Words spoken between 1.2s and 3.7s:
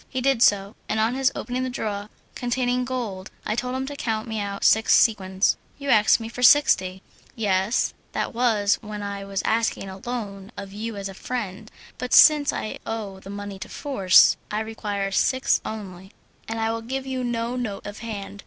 opening a drawer containing gold, I